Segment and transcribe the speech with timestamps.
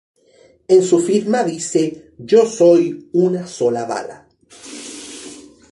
[0.67, 4.27] En su firma dice "Yo soy una sola bala.